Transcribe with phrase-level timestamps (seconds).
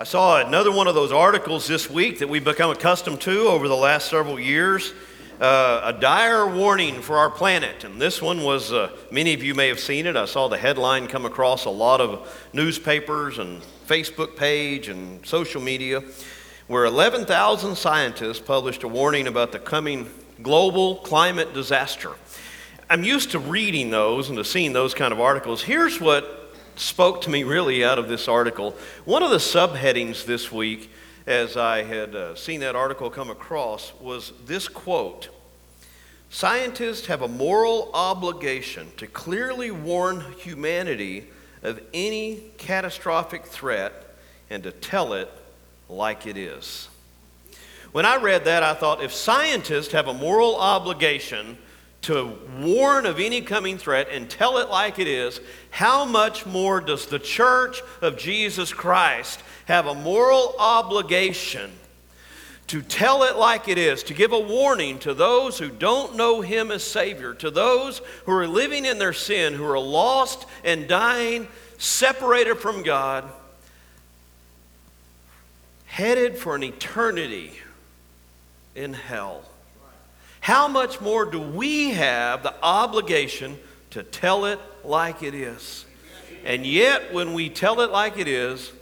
[0.00, 3.68] I saw another one of those articles this week that we've become accustomed to over
[3.68, 4.94] the last several years.
[5.38, 7.84] Uh, a dire warning for our planet.
[7.84, 10.16] And this one was, uh, many of you may have seen it.
[10.16, 15.60] I saw the headline come across a lot of newspapers and Facebook page and social
[15.60, 16.02] media,
[16.66, 20.10] where 11,000 scientists published a warning about the coming
[20.42, 22.12] global climate disaster.
[22.88, 25.60] I'm used to reading those and to seeing those kind of articles.
[25.60, 26.39] Here's what
[26.80, 28.74] spoke to me really out of this article.
[29.04, 30.90] One of the subheadings this week,
[31.26, 35.28] as I had uh, seen that article come across, was this quote
[36.30, 41.26] Scientists have a moral obligation to clearly warn humanity
[41.62, 44.16] of any catastrophic threat
[44.48, 45.30] and to tell it
[45.88, 46.88] like it is.
[47.92, 51.58] When I read that, I thought if scientists have a moral obligation
[52.02, 56.80] to warn of any coming threat and tell it like it is, how much more
[56.80, 61.70] does the church of Jesus Christ have a moral obligation
[62.70, 66.40] to tell it like it is, to give a warning to those who don't know
[66.40, 70.86] Him as Savior, to those who are living in their sin, who are lost and
[70.86, 73.24] dying, separated from God,
[75.86, 77.54] headed for an eternity
[78.76, 79.42] in hell?
[80.40, 83.58] How much more do we have the obligation
[83.90, 85.84] to tell it like it is?
[86.44, 88.72] And yet, when we tell it like it is,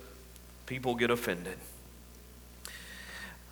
[0.67, 1.59] people get offended.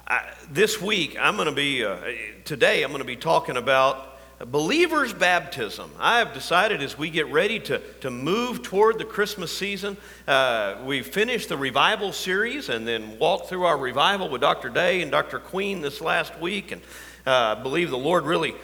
[0.06, 1.96] I, this week, I'm going to be, uh,
[2.44, 5.91] today, I'm going to be talking about believers' baptism.
[5.98, 9.96] I have decided as we get ready to, to move toward the Christmas season,
[10.28, 14.68] uh, we finished the revival series and then walked through our revival with Dr.
[14.68, 15.41] Day and Dr.
[15.41, 16.70] Queen this last week.
[16.70, 16.82] And
[17.27, 18.55] uh, I believe the Lord really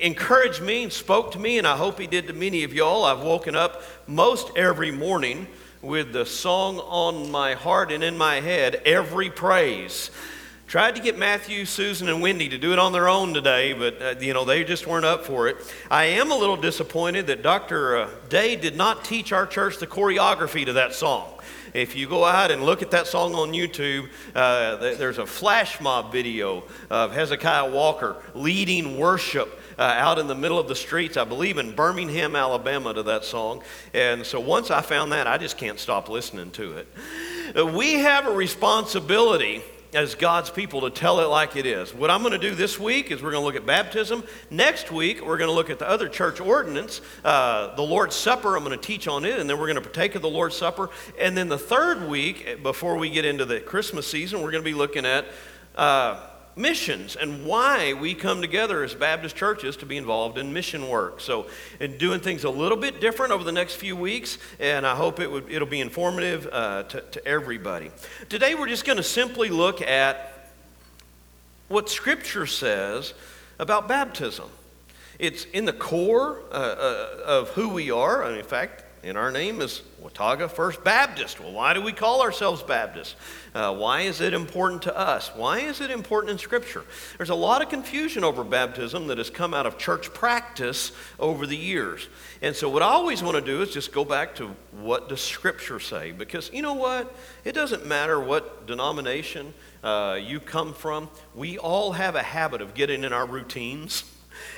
[0.00, 3.04] encouraged me and spoke to me, and I hope He did to many of y'all.
[3.04, 5.48] I've woken up most every morning
[5.82, 10.10] with the song on my heart and in my head, Every Praise.
[10.68, 14.00] Tried to get Matthew, Susan, and Wendy to do it on their own today, but
[14.00, 15.56] uh, you know they just weren't up for it.
[15.90, 17.96] I am a little disappointed that Dr.
[17.96, 21.28] Uh, Day did not teach our church the choreography to that song.
[21.74, 25.80] If you go out and look at that song on YouTube, uh, there's a flash
[25.80, 31.16] mob video of Hezekiah Walker leading worship uh, out in the middle of the streets,
[31.16, 33.62] I believe in Birmingham, Alabama, to that song.
[33.94, 37.74] And so once I found that, I just can't stop listening to it.
[37.74, 39.62] We have a responsibility
[39.94, 41.94] as God's people to tell it like it is.
[41.94, 44.24] What I'm going to do this week is we're going to look at baptism.
[44.50, 48.56] Next week, we're going to look at the other church ordinance, uh, the Lord's Supper.
[48.56, 50.56] I'm going to teach on it, and then we're going to partake of the Lord's
[50.56, 50.88] Supper.
[51.20, 54.70] And then the third week, before we get into the Christmas season, we're going to
[54.70, 55.26] be looking at.
[55.74, 56.26] Uh,
[56.56, 61.20] missions and why we come together as Baptist churches to be involved in mission work.
[61.20, 61.46] So,
[61.80, 65.20] and doing things a little bit different over the next few weeks, and I hope
[65.20, 67.90] it would, it'll be informative uh, to, to everybody.
[68.28, 70.50] Today, we're just going to simply look at
[71.68, 73.14] what Scripture says
[73.58, 74.50] about baptism.
[75.18, 78.24] It's in the core uh, uh, of who we are.
[78.24, 81.40] And in fact, in our name is Watauga First Baptist.
[81.40, 83.16] Well, why do we call ourselves Baptist?
[83.52, 85.30] Uh, why is it important to us?
[85.34, 86.84] Why is it important in Scripture?
[87.16, 91.46] There's a lot of confusion over baptism that has come out of church practice over
[91.46, 92.08] the years.
[92.42, 95.20] And so, what I always want to do is just go back to what does
[95.20, 96.12] Scripture say?
[96.12, 97.12] Because you know what?
[97.44, 99.52] It doesn't matter what denomination
[99.82, 104.04] uh, you come from, we all have a habit of getting in our routines.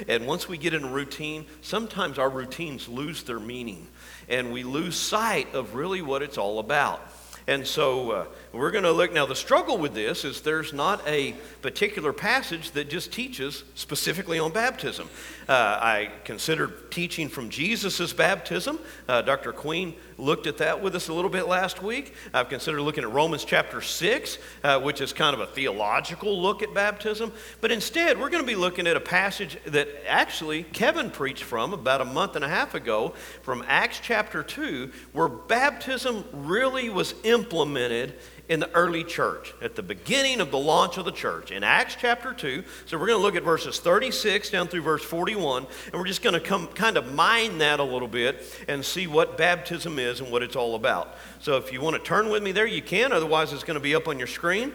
[0.08, 3.88] And once we get in a routine, sometimes our routines lose their meaning
[4.28, 7.00] and we lose sight of really what it's all about.
[7.46, 9.26] And so uh, we're going to look now.
[9.26, 14.52] The struggle with this is there's not a particular passage that just teaches specifically on
[14.52, 15.10] baptism.
[15.46, 18.78] Uh, I considered teaching from Jesus' baptism.
[19.06, 19.52] Uh, Dr.
[19.52, 22.14] Queen looked at that with us a little bit last week.
[22.32, 26.62] I've considered looking at Romans chapter 6, uh, which is kind of a theological look
[26.62, 27.32] at baptism.
[27.60, 31.74] But instead, we're going to be looking at a passage that actually Kevin preached from
[31.74, 37.14] about a month and a half ago from Acts chapter 2, where baptism really was
[37.34, 38.14] implemented
[38.48, 41.96] in the early church, at the beginning of the launch of the church, in Acts
[41.98, 42.62] chapter 2.
[42.84, 46.22] So we're going to look at verses 36 down through verse 41, and we're just
[46.22, 50.20] going to come kind of mine that a little bit and see what baptism is
[50.20, 51.16] and what it's all about.
[51.40, 53.12] So if you want to turn with me there, you can.
[53.12, 54.72] Otherwise, it's going to be up on your screen.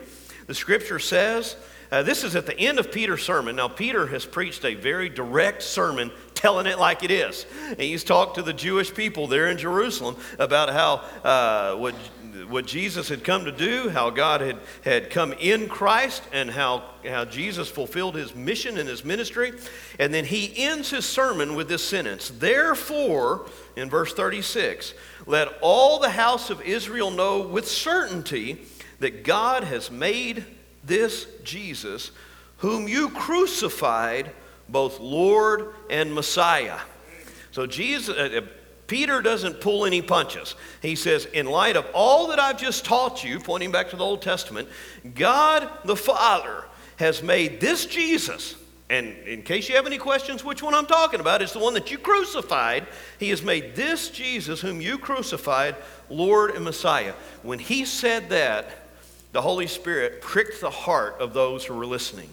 [0.48, 1.56] The scripture says,
[1.92, 3.56] uh, this is at the end of Peter's sermon.
[3.56, 7.46] Now, Peter has preached a very direct sermon telling it like it is.
[7.68, 11.96] And he's talked to the Jewish people there in Jerusalem about how uh, what
[12.48, 16.84] what Jesus had come to do, how God had, had come in Christ, and how,
[17.08, 19.54] how Jesus fulfilled his mission and his ministry.
[20.00, 23.46] And then he ends his sermon with this sentence Therefore,
[23.76, 24.94] in verse 36,
[25.26, 28.60] let all the house of Israel know with certainty
[29.00, 30.46] that God has made
[30.84, 32.12] this Jesus,
[32.58, 34.32] whom you crucified,
[34.68, 36.80] both Lord and Messiah.
[37.52, 38.42] So Jesus, uh,
[38.90, 40.56] Peter doesn't pull any punches.
[40.82, 44.04] He says, in light of all that I've just taught you, pointing back to the
[44.04, 44.68] Old Testament,
[45.16, 46.66] God the Father
[46.98, 48.56] has made this Jesus,
[48.90, 51.76] and in case you have any questions, which one I'm talking about is the one
[51.76, 52.88] that you crucified.
[53.20, 55.76] He has made this Jesus, whom you crucified,
[56.10, 57.14] Lord and Messiah.
[57.44, 58.88] When he said that,
[59.32, 62.32] the Holy Spirit pricked the heart of those who were listening.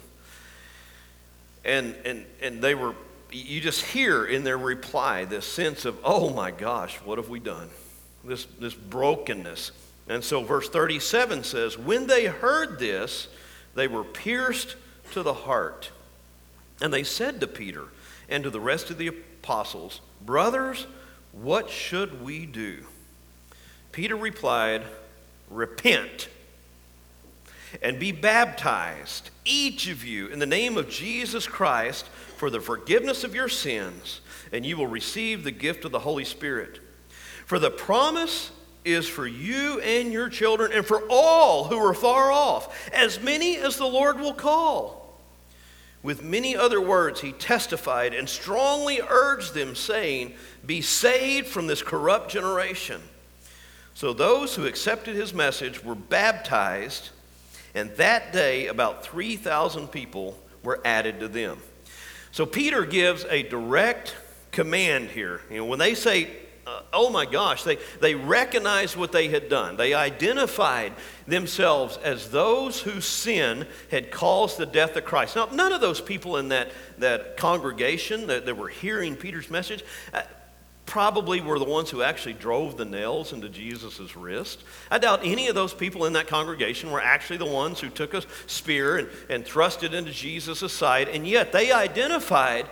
[1.63, 2.95] And, and, and they were,
[3.31, 7.41] you just hear in their reply this sense of, oh my gosh, what have we
[7.41, 7.69] done?
[8.25, 9.73] This, this brokenness.
[10.09, 13.29] And so verse 37 says, When they heard this,
[13.75, 14.77] they were pierced
[15.13, 15.91] to the heart.
[16.81, 17.85] And they said to Peter
[18.29, 20.87] and to the rest of the apostles, Brothers,
[21.33, 22.85] what should we do?
[23.93, 24.83] Peter replied,
[25.51, 26.29] Repent
[27.83, 32.07] and be baptized, each of you, in the name of Jesus Christ
[32.37, 34.21] for the forgiveness of your sins,
[34.53, 36.81] and you will receive the gift of the Holy Spirit.
[37.45, 38.51] For the promise
[38.85, 43.57] is for you and your children, and for all who are far off, as many
[43.57, 45.21] as the Lord will call.
[46.03, 50.35] With many other words, he testified and strongly urged them, saying,
[50.65, 53.03] Be saved from this corrupt generation.
[53.95, 57.11] So those who accepted his message were baptized
[57.77, 61.59] and that day, about 3,000 people were added to them.
[62.33, 64.15] So Peter gives a direct
[64.51, 65.41] command here.
[65.51, 66.31] You know, when they say,
[66.67, 69.77] uh, oh my gosh, they, they recognized what they had done.
[69.77, 70.93] They identified
[71.27, 75.37] themselves as those whose sin had caused the death of Christ.
[75.37, 79.85] Now, none of those people in that, that congregation that, that were hearing Peter's message,
[80.13, 80.23] uh,
[80.87, 84.63] probably were the ones who actually drove the nails into Jesus' wrist.
[84.91, 88.15] I doubt any of those people in that congregation were actually the ones who took
[88.15, 92.67] a spear and, and thrust it into Jesus' side, and yet they identified,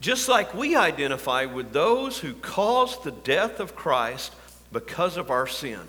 [0.00, 4.34] just like we identify with those who caused the death of Christ
[4.72, 5.80] because of our sin.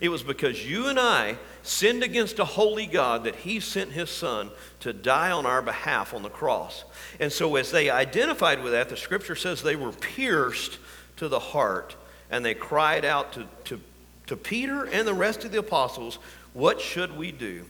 [0.00, 4.10] It was because you and I sinned against a holy God that He sent His
[4.10, 6.84] Son to die on our behalf on the cross.
[7.18, 10.78] And so, as they identified with that, the scripture says they were pierced
[11.16, 11.96] to the heart,
[12.30, 13.80] and they cried out to, to,
[14.26, 16.18] to Peter and the rest of the apostles,
[16.52, 17.64] What should we do?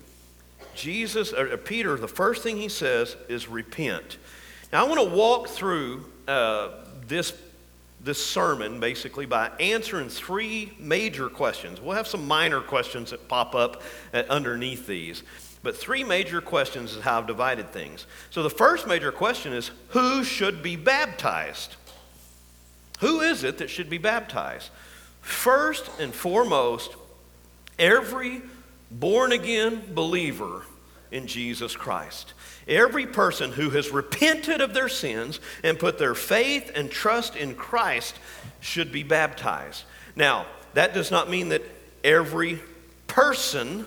[0.74, 4.18] Jesus, or Peter, the first thing he says is repent.
[4.72, 6.70] Now, I want to walk through uh,
[7.06, 7.32] this,
[8.02, 11.80] this sermon basically by answering three major questions.
[11.80, 13.82] We'll have some minor questions that pop up
[14.12, 15.22] uh, underneath these,
[15.62, 18.06] but three major questions is how I've divided things.
[18.30, 21.76] So, the first major question is who should be baptized?
[23.00, 24.70] Who is it that should be baptized?
[25.20, 26.94] First and foremost,
[27.78, 28.42] every
[28.90, 30.62] born again believer
[31.10, 32.34] in Jesus Christ.
[32.68, 37.54] Every person who has repented of their sins and put their faith and trust in
[37.54, 38.16] Christ
[38.60, 39.84] should be baptized.
[40.14, 41.62] Now, that does not mean that
[42.02, 42.60] every
[43.06, 43.86] person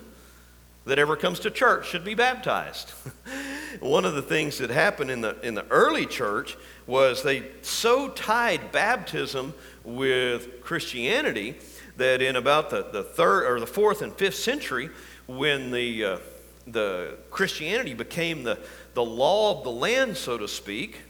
[0.89, 2.89] that ever comes to church should be baptized.
[3.79, 6.57] One of the things that happened in the, in the early church
[6.87, 9.53] was they so tied baptism
[9.83, 11.55] with Christianity
[11.97, 14.89] that in about the, the third or the fourth and fifth century,
[15.27, 16.17] when the, uh,
[16.65, 18.57] the Christianity became the,
[18.95, 21.01] the law of the land, so to speak,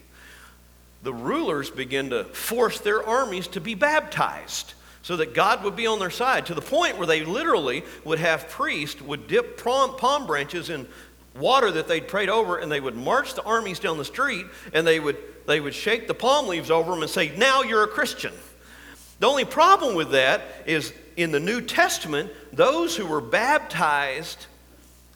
[1.03, 5.87] the rulers began to force their armies to be baptized so that God would be
[5.87, 10.27] on their side to the point where they literally would have priests would dip palm
[10.27, 10.87] branches in
[11.35, 14.85] water that they'd prayed over and they would march the armies down the street and
[14.85, 15.17] they would
[15.49, 18.33] they would shake the palm leaves over them and say, Now you're a Christian.
[19.19, 24.45] The only problem with that is in the New Testament, those who were baptized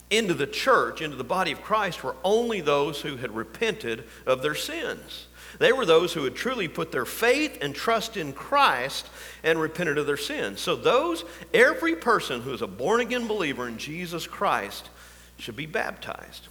[0.10, 4.42] into the church, into the body of Christ, were only those who had repented of
[4.42, 5.28] their sins.
[5.60, 9.08] They were those who had truly put their faith and trust in Christ
[9.44, 10.62] and repented of their sins.
[10.62, 14.90] So, those, every person who is a born again believer in Jesus Christ
[15.38, 16.48] should be baptized.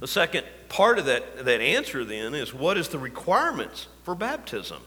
[0.00, 4.82] The second part of that, that answer then is what is the requirements for baptism?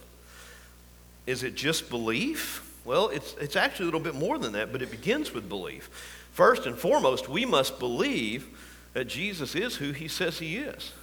[1.26, 2.68] Is it just belief?
[2.86, 5.90] Well, it's, it's actually a little bit more than that, but it begins with belief.
[6.32, 8.48] First and foremost, we must believe
[8.94, 10.94] that Jesus is who he says he is.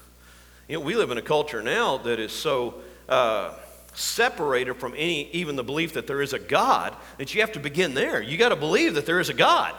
[0.68, 2.74] You know, we live in a culture now that is so
[3.08, 3.54] uh,
[3.94, 7.58] separated from any, even the belief that there is a God, that you have to
[7.60, 8.20] begin there.
[8.20, 9.74] You got to believe that there is a God.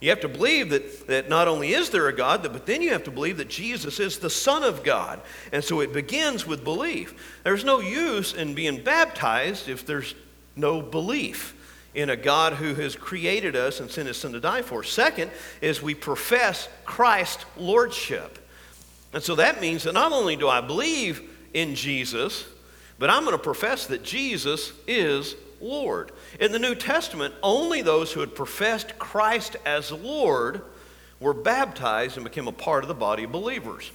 [0.00, 2.90] You have to believe that, that not only is there a God, but then you
[2.90, 5.20] have to believe that Jesus is the Son of God.
[5.52, 7.40] And so it begins with belief.
[7.44, 10.16] There's no use in being baptized if there's
[10.56, 11.54] no belief.
[11.94, 14.82] in a God who has created us and sent his son to die for.
[14.82, 15.30] Second
[15.60, 18.38] is we profess Christ lordship.
[19.12, 22.46] And so that means that not only do I believe in Jesus,
[22.98, 26.12] but I'm going to profess that Jesus is Lord.
[26.40, 30.62] In the New Testament, only those who had professed Christ as Lord
[31.20, 33.90] were baptized and became a part of the body of believers.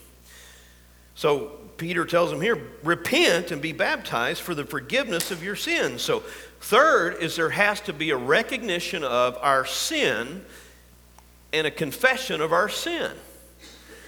[1.15, 6.01] So Peter tells them here, repent and be baptized for the forgiveness of your sins.
[6.01, 6.19] So,
[6.59, 10.43] third is there has to be a recognition of our sin
[11.53, 13.11] and a confession of our sin.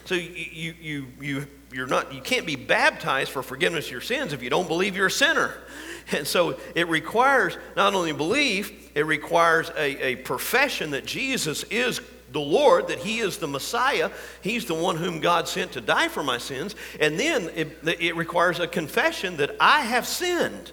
[0.09, 4.01] So you, you, you, you, you're not, you can't be baptized for forgiveness of your
[4.01, 5.53] sins if you don't believe you're a sinner.
[6.11, 12.01] And so it requires not only belief, it requires a, a profession that Jesus is
[12.31, 14.09] the Lord, that He is the Messiah.
[14.41, 16.73] He's the one whom God sent to die for my sins.
[16.99, 20.71] And then it, it requires a confession that I have sinned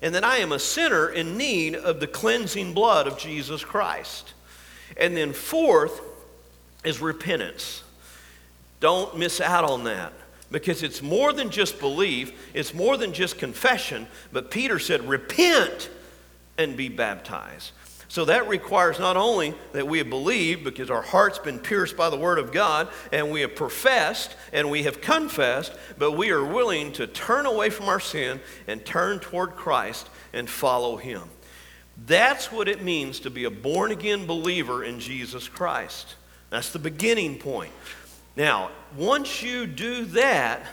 [0.00, 4.32] and that I am a sinner in need of the cleansing blood of Jesus Christ.
[4.96, 6.00] And then, fourth
[6.82, 7.82] is repentance.
[8.80, 10.12] Don't miss out on that
[10.50, 14.06] because it's more than just belief, it's more than just confession.
[14.32, 15.90] But Peter said, Repent
[16.56, 17.72] and be baptized.
[18.10, 22.08] So that requires not only that we have believed because our heart's been pierced by
[22.08, 26.42] the Word of God and we have professed and we have confessed, but we are
[26.42, 31.22] willing to turn away from our sin and turn toward Christ and follow Him.
[32.06, 36.14] That's what it means to be a born again believer in Jesus Christ.
[36.48, 37.72] That's the beginning point.
[38.38, 40.64] Now, once you do that,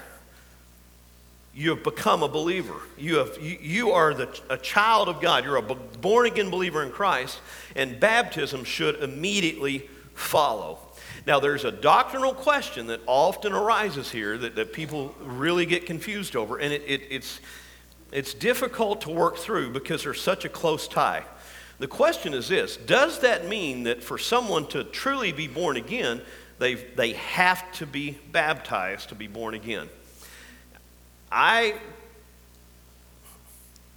[1.55, 2.75] you have become a believer.
[2.95, 5.43] You, have, you, you are the, a child of God.
[5.43, 7.39] You're a born again believer in Christ,
[7.75, 10.77] and baptism should immediately follow.
[11.25, 16.35] Now, there's a doctrinal question that often arises here that, that people really get confused
[16.35, 17.39] over, and it, it, it's,
[18.11, 21.23] it's difficult to work through because there's such a close tie.
[21.79, 26.21] The question is this Does that mean that for someone to truly be born again,
[26.59, 29.89] they they have to be baptized to be born again?
[31.31, 31.75] I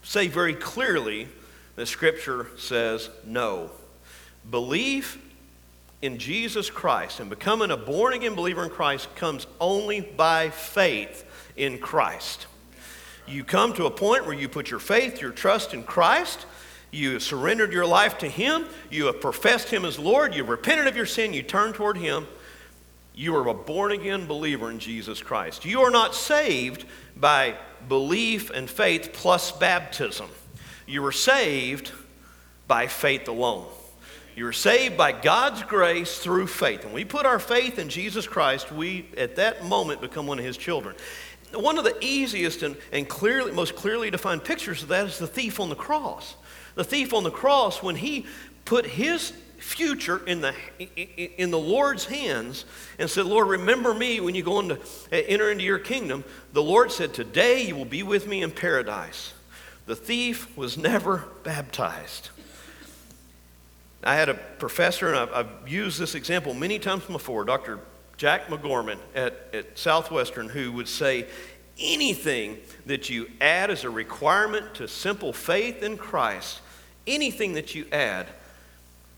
[0.03, 1.29] say very clearly
[1.77, 3.71] that Scripture says no.
[4.50, 5.23] Belief
[6.00, 11.25] in Jesus Christ and becoming a born again believer in Christ comes only by faith
[11.57, 12.47] in Christ.
[13.27, 16.47] You come to a point where you put your faith, your trust in Christ.
[16.91, 18.65] You have surrendered your life to Him.
[18.91, 20.35] You have professed Him as Lord.
[20.35, 21.35] You've repented of your sin.
[21.35, 22.27] You turn toward Him.
[23.18, 25.64] You are a born again believer in Jesus Christ.
[25.64, 26.84] You are not saved
[27.16, 27.56] by
[27.88, 30.28] belief and faith plus baptism.
[30.87, 31.90] You were saved
[32.68, 33.66] by faith alone.
[34.37, 36.84] You were saved by God's grace through faith.
[36.84, 40.44] And we put our faith in Jesus Christ, we at that moment become one of
[40.44, 40.94] his children.
[41.52, 45.26] One of the easiest and, and clearly, most clearly defined pictures of that is the
[45.26, 46.37] thief on the cross.
[46.76, 48.26] The thief on the cross, when he
[48.64, 50.55] put his future in the,
[51.41, 52.65] in the Lord's hands
[52.99, 54.79] and said, Lord, remember me when you go into,
[55.12, 59.35] enter into your kingdom, the Lord said, Today you will be with me in paradise.
[59.87, 62.31] The thief was never baptized.
[64.05, 67.81] I had a professor, and I've, I've used this example many times before, Dr.
[68.17, 71.27] Jack MacGorman at, at Southwestern, who would say,
[71.81, 76.61] anything that you add as a requirement to simple faith in Christ,
[77.07, 78.27] anything that you add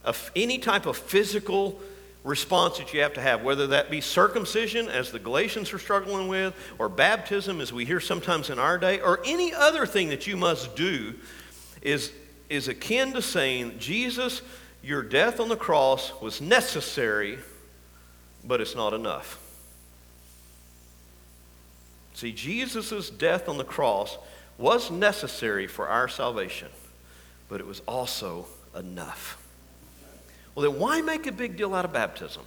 [0.03, 1.79] of any type of physical
[2.23, 6.27] response that you have to have, whether that be circumcision, as the Galatians are struggling
[6.27, 10.27] with, or baptism, as we hear sometimes in our day, or any other thing that
[10.27, 11.15] you must do,
[11.81, 12.11] is,
[12.49, 14.41] is akin to saying, Jesus,
[14.83, 17.39] your death on the cross was necessary,
[18.43, 19.39] but it's not enough.
[22.13, 24.17] See, Jesus' death on the cross
[24.59, 26.67] was necessary for our salvation,
[27.49, 28.45] but it was also
[28.77, 29.40] enough.
[30.55, 32.43] Well, then why make a big deal out of baptism?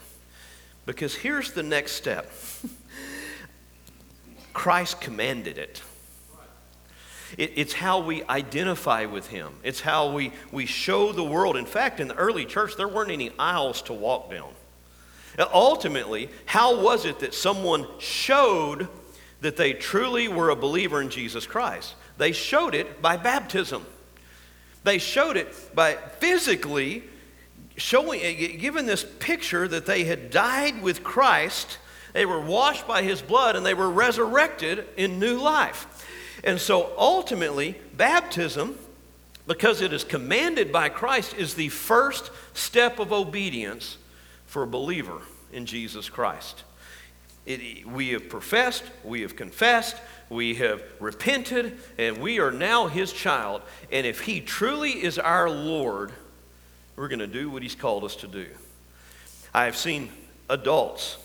[0.86, 2.30] Because here's the next step
[4.52, 5.82] Christ commanded it.
[7.38, 7.52] it.
[7.56, 11.56] It's how we identify with Him, it's how we, we show the world.
[11.56, 14.52] In fact, in the early church, there weren't any aisles to walk down.
[15.52, 18.86] Ultimately, how was it that someone showed
[19.40, 21.94] that they truly were a believer in Jesus Christ?
[22.18, 23.84] They showed it by baptism.
[24.84, 27.02] They showed it by physically
[27.76, 31.78] showing, eh, given this picture that they had died with Christ,
[32.12, 36.06] they were washed by his blood, and they were resurrected in new life.
[36.44, 38.78] And so ultimately, baptism,
[39.46, 43.98] because it is commanded by Christ, is the first step of obedience
[44.46, 46.62] for a believer in Jesus Christ.
[47.46, 49.96] It, we have professed, we have confessed,
[50.30, 53.62] we have repented, and we are now his child.
[53.92, 56.12] And if he truly is our Lord,
[56.96, 58.46] We're going to do what He's called us to do.
[59.52, 60.10] I have seen
[60.48, 61.16] adults,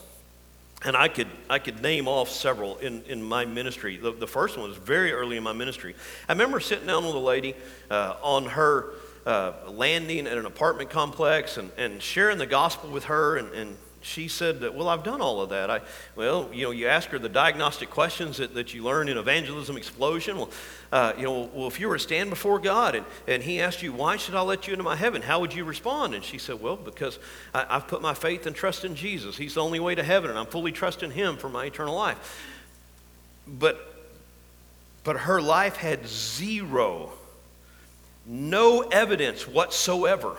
[0.83, 3.97] and I could, I could name off several in, in my ministry.
[3.97, 5.95] The, the first one was very early in my ministry.
[6.27, 7.55] I remember sitting down with a lady
[7.89, 8.93] uh, on her
[9.25, 13.77] uh, landing at an apartment complex and, and sharing the gospel with her and, and
[14.01, 15.69] she said that, well, I've done all of that.
[15.69, 15.81] I,
[16.15, 19.75] well, you know, you ask her the diagnostic questions that, that you learn in Evangelism
[19.75, 20.37] Explosion.
[20.37, 20.49] Well,
[20.91, 23.83] uh, you know, well, if you were to stand before God and, and He asked
[23.83, 25.21] you, why should I let you into my heaven?
[25.21, 26.15] How would you respond?
[26.15, 27.19] And she said, well, because
[27.53, 29.35] I, I've put my faith and trust in Jesus.
[29.35, 32.45] He's the only way to heaven, and I'm fully trusting Him for my eternal life.
[33.47, 34.05] But,
[35.03, 37.11] but her life had zero,
[38.25, 40.37] no evidence whatsoever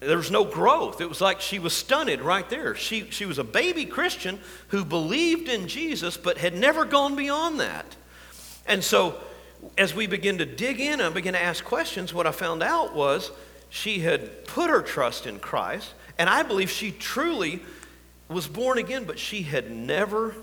[0.00, 1.00] there was no growth.
[1.00, 2.74] It was like she was stunted right there.
[2.74, 4.38] She, she was a baby Christian
[4.68, 7.96] who believed in Jesus but had never gone beyond that.
[8.66, 9.18] And so,
[9.78, 12.94] as we begin to dig in and begin to ask questions, what I found out
[12.94, 13.30] was
[13.70, 17.62] she had put her trust in Christ, and I believe she truly
[18.28, 20.34] was born again, but she had never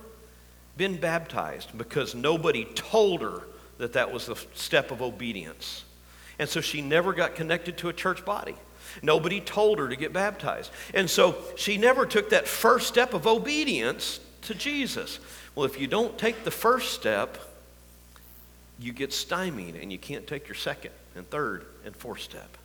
[0.78, 3.44] been baptized because nobody told her
[3.78, 5.84] that that was the step of obedience.
[6.40, 8.56] And so she never got connected to a church body.
[9.02, 10.72] Nobody told her to get baptized.
[10.94, 15.20] And so she never took that first step of obedience to Jesus.
[15.56, 17.38] Well, if you don't take the first step,
[18.80, 22.58] you get stymied and you can't take your second and third and fourth step.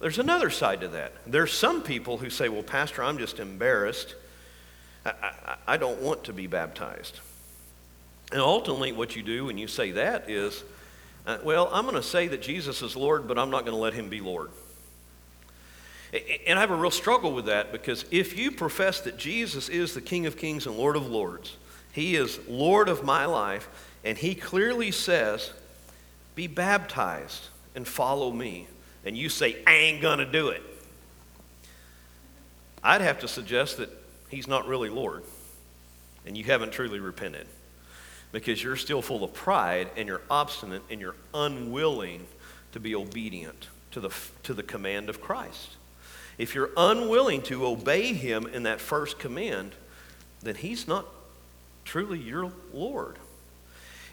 [0.00, 1.12] There's another side to that.
[1.26, 4.14] There's some people who say, Well, Pastor, I'm just embarrassed.
[5.04, 7.20] I, I, I don't want to be baptized.
[8.30, 10.62] And ultimately, what you do when you say that is,
[11.26, 13.80] uh, Well, I'm going to say that Jesus is Lord, but I'm not going to
[13.80, 14.50] let him be Lord.
[16.46, 19.94] And I have a real struggle with that because if you profess that Jesus is
[19.94, 21.56] the King of Kings and Lord of Lords,
[21.92, 23.68] He is Lord of my life,
[24.04, 25.52] and He clearly says,
[26.34, 28.66] Be baptized and follow me,
[29.04, 30.62] and you say, I ain't gonna do it,
[32.82, 33.90] I'd have to suggest that
[34.30, 35.24] He's not really Lord,
[36.26, 37.46] and you haven't truly repented
[38.32, 42.26] because you're still full of pride and you're obstinate and you're unwilling
[42.72, 45.77] to be obedient to the, to the command of Christ.
[46.38, 49.72] If you're unwilling to obey him in that first command,
[50.40, 51.06] then he's not
[51.84, 53.16] truly your Lord.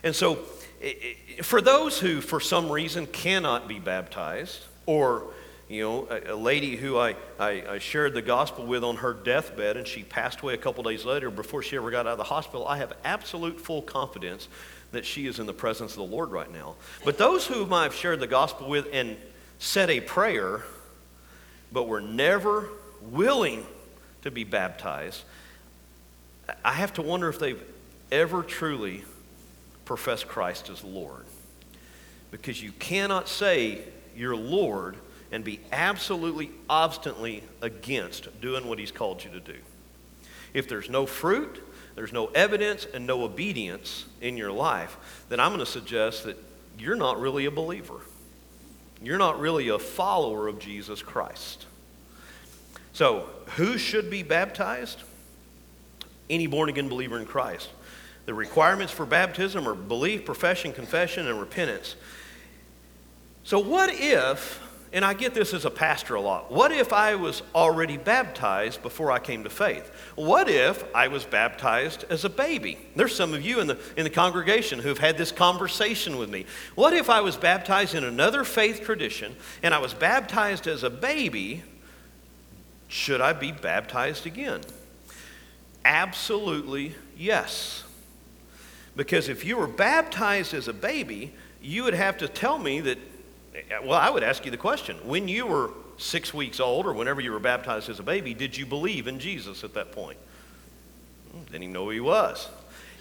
[0.02, 0.38] And so,
[1.42, 5.28] for those who, for some reason, cannot be baptized, or
[5.68, 9.76] you know, a, lady who I, I, I, shared the gospel with on her deathbed
[9.76, 12.24] and she passed away a couple days later before she ever got out of the
[12.24, 14.46] hospital, I have absolute full confidence
[14.92, 16.76] that she is in the presence of the Lord right now.
[17.04, 19.16] But those whom I've shared the gospel with and
[19.58, 20.62] said a prayer
[21.72, 22.68] but were never
[23.02, 23.64] willing
[24.22, 25.22] to be baptized,
[26.64, 27.62] I have to wonder if they've
[28.10, 29.04] ever truly
[29.84, 31.24] professed Christ as Lord.
[32.30, 33.80] Because you cannot say
[34.16, 34.96] you're Lord
[35.32, 39.58] and be absolutely obstinately against doing what He's called you to do.
[40.54, 41.62] If there's no fruit,
[41.94, 44.96] there's no evidence, and no obedience in your life,
[45.28, 46.36] then I'm going to suggest that
[46.78, 48.00] you're not really a believer.
[49.02, 51.66] You're not really a follower of Jesus Christ.
[52.92, 55.02] So, who should be baptized?
[56.30, 57.68] Any born again believer in Christ.
[58.24, 61.94] The requirements for baptism are belief, profession, confession, and repentance.
[63.44, 64.60] So, what if,
[64.92, 68.82] and I get this as a pastor a lot, what if I was already baptized
[68.82, 69.90] before I came to faith?
[70.14, 72.78] What if I was baptized as a baby?
[72.94, 76.46] There's some of you in the, in the congregation who've had this conversation with me.
[76.74, 80.90] What if I was baptized in another faith tradition and I was baptized as a
[80.90, 81.62] baby?
[82.88, 84.62] Should I be baptized again?
[85.84, 87.84] Absolutely yes.
[88.96, 92.98] Because if you were baptized as a baby, you would have to tell me that,
[93.84, 97.20] well, I would ask you the question when you were six weeks old or whenever
[97.20, 100.18] you were baptized as a baby, did you believe in Jesus at that point?
[101.32, 102.48] Hmm, didn't even know who he was.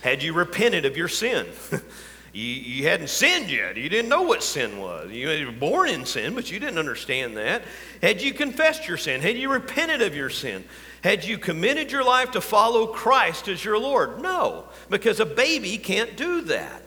[0.02, 1.48] Had you repented of your sin?
[2.34, 3.76] you, you hadn't sinned yet.
[3.76, 5.12] You didn't know what sin was.
[5.12, 7.63] You were born in sin, but you didn't understand that.
[8.02, 9.22] Had you confessed your sin?
[9.22, 10.63] Had you repented of your sin?
[11.04, 14.22] Had you committed your life to follow Christ as your Lord?
[14.22, 16.82] No, because a baby can't do that.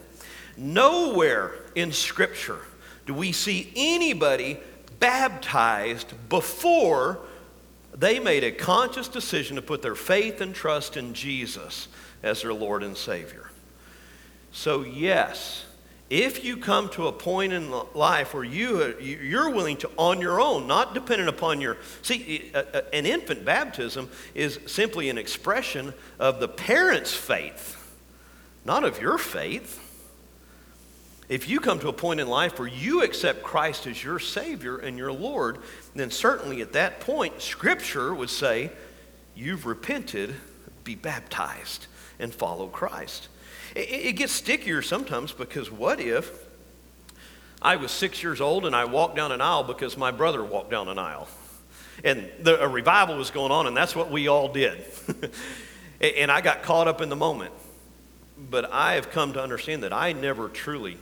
[0.56, 2.60] Nowhere in Scripture
[3.08, 4.58] do we see anybody
[5.00, 7.18] baptized before
[7.94, 11.88] they made a conscious decision to put their faith and trust in Jesus
[12.22, 13.50] as their Lord and Savior.
[14.52, 15.64] So, yes,
[16.10, 20.38] if you come to a point in life where you, you're willing to, on your
[20.38, 21.78] own, not dependent upon your.
[22.02, 22.52] See,
[22.92, 27.96] an infant baptism is simply an expression of the parent's faith,
[28.66, 29.82] not of your faith.
[31.28, 34.78] If you come to a point in life where you accept Christ as your Savior
[34.78, 35.58] and your Lord,
[35.94, 38.70] then certainly at that point, Scripture would say,
[39.34, 40.34] You've repented,
[40.84, 41.86] be baptized,
[42.18, 43.28] and follow Christ.
[43.76, 46.32] It, gets stickier sometimes because what if
[47.60, 50.70] I was six years old and I walked down an aisle because my brother walked
[50.70, 51.28] down an aisle?
[52.02, 54.82] And the, a revival was going on, and that's what we all did.
[56.00, 57.52] and I got caught up in the moment.
[58.38, 60.96] But I have come to understand that I never truly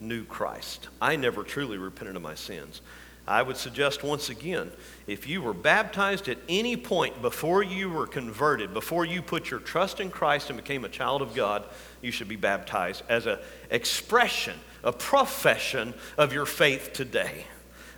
[0.00, 0.88] knew Christ.
[1.00, 2.80] I never truly repented of my sins.
[3.26, 4.72] I would suggest once again
[5.06, 9.60] if you were baptized at any point before you were converted, before you put your
[9.60, 11.64] trust in Christ and became a child of God,
[12.02, 13.38] you should be baptized as an
[13.70, 17.44] expression, a profession of your faith today,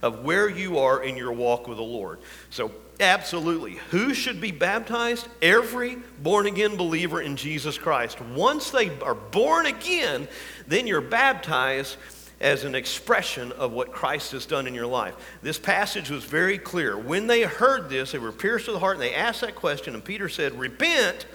[0.03, 2.19] of where you are in your walk with the Lord.
[2.51, 5.29] So, absolutely, who should be baptized?
[5.43, 8.21] Every born again believer in Jesus Christ.
[8.21, 10.29] Once they are born again,
[10.67, 11.97] then you're baptized
[12.41, 15.15] as an expression of what Christ has done in your life.
[15.43, 16.97] This passage was very clear.
[16.97, 19.95] When they heard this, they were pierced to the heart and they asked that question,
[19.95, 21.27] and Peter said, Repent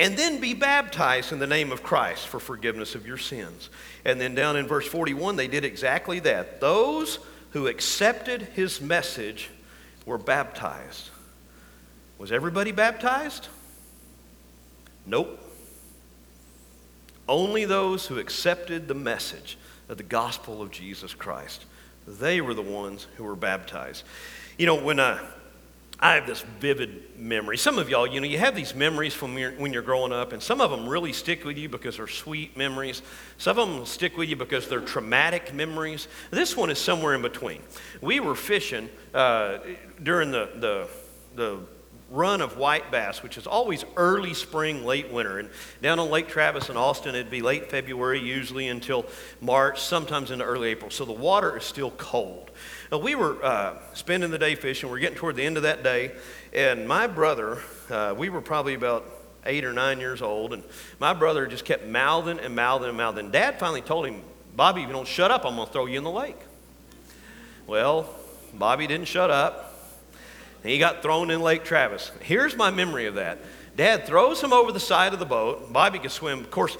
[0.00, 3.68] and then be baptized in the name of Christ for forgiveness of your sins.
[4.04, 6.60] And then down in verse 41, they did exactly that.
[6.60, 7.18] Those
[7.50, 9.50] who accepted his message
[10.08, 11.10] were baptized.
[12.16, 13.48] Was everybody baptized?
[15.06, 15.38] Nope.
[17.28, 21.66] Only those who accepted the message of the gospel of Jesus Christ.
[22.06, 24.02] They were the ones who were baptized.
[24.56, 25.20] You know, when I,
[26.00, 27.58] I have this vivid memory.
[27.58, 30.40] Some of y'all, you know, you have these memories from when you're growing up, and
[30.40, 33.02] some of them really stick with you because they're sweet memories.
[33.36, 36.06] Some of them stick with you because they're traumatic memories.
[36.30, 37.62] This one is somewhere in between.
[38.00, 39.58] We were fishing uh,
[40.00, 40.88] during the, the,
[41.34, 41.58] the
[42.10, 45.38] run of white bass, which is always early spring, late winter.
[45.38, 45.50] And
[45.82, 49.04] down on Lake Travis in Austin, it'd be late February, usually until
[49.40, 50.90] March, sometimes into early April.
[50.90, 52.50] So the water is still cold.
[52.90, 54.88] Now, we were uh, spending the day fishing.
[54.88, 56.12] We're getting toward the end of that day.
[56.54, 57.58] And my brother,
[57.90, 59.04] uh, we were probably about
[59.44, 60.54] eight or nine years old.
[60.54, 60.62] And
[60.98, 63.30] my brother just kept mouthing and mouthing and mouthing.
[63.30, 64.22] Dad finally told him,
[64.56, 66.38] Bobby, if you don't shut up, I'm going to throw you in the lake.
[67.66, 68.08] Well,
[68.54, 69.74] Bobby didn't shut up.
[70.62, 72.10] And He got thrown in Lake Travis.
[72.20, 73.38] Here's my memory of that.
[73.76, 75.72] Dad throws him over the side of the boat.
[75.72, 76.40] Bobby could swim.
[76.40, 76.76] Of course,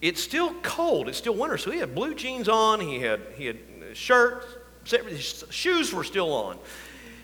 [0.00, 1.08] it's still cold.
[1.08, 1.56] It's still winter.
[1.58, 2.80] So he had blue jeans on.
[2.80, 3.58] He had, he had
[3.94, 4.61] shirt.
[4.84, 6.58] His shoes were still on.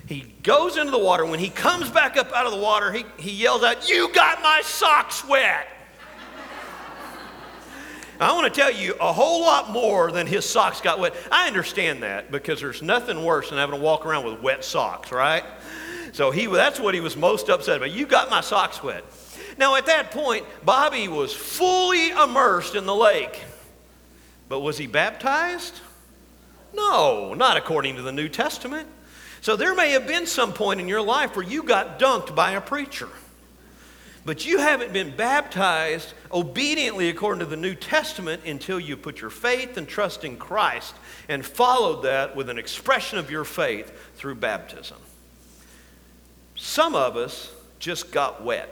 [0.06, 1.26] He goes into the water.
[1.26, 4.42] When he comes back up out of the water, he, he yells out, You got
[4.42, 5.68] my socks wet.
[8.20, 11.14] I want to tell you a whole lot more than his socks got wet.
[11.30, 15.12] I understand that because there's nothing worse than having to walk around with wet socks,
[15.12, 15.44] right?
[16.12, 17.90] So he, that's what he was most upset about.
[17.90, 19.04] You got my socks wet.
[19.58, 23.42] Now, at that point, Bobby was fully immersed in the lake.
[24.48, 25.80] But was he baptized?
[26.74, 28.88] No, not according to the New Testament.
[29.40, 32.52] So there may have been some point in your life where you got dunked by
[32.52, 33.08] a preacher
[34.28, 39.30] but you haven't been baptized obediently according to the New Testament until you put your
[39.30, 40.94] faith and trust in Christ
[41.30, 44.98] and followed that with an expression of your faith through baptism.
[46.56, 48.68] Some of us just got wet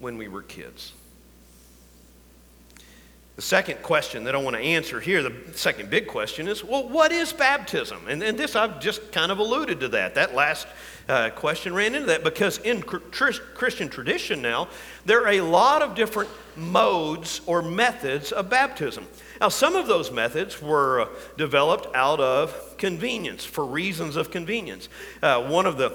[0.00, 0.94] when we were kids.
[3.36, 6.88] The second question that I want to answer here, the second big question is well,
[6.88, 8.08] what is baptism?
[8.08, 10.14] And, and this, I've just kind of alluded to that.
[10.14, 10.66] That last
[11.06, 14.68] uh, question ran into that because in Christian tradition now,
[15.04, 19.06] there are a lot of different modes or methods of baptism.
[19.38, 24.88] Now, some of those methods were uh, developed out of convenience, for reasons of convenience.
[25.22, 25.92] Uh, one of the,